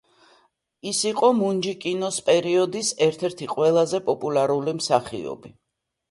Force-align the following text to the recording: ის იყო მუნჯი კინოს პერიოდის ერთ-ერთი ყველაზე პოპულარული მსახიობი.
ის 0.91 0.99
იყო 1.09 1.27
მუნჯი 1.41 1.73
კინოს 1.83 2.17
პერიოდის 2.29 2.89
ერთ-ერთი 3.07 3.49
ყველაზე 3.51 3.99
პოპულარული 4.09 4.73
მსახიობი. 4.79 5.53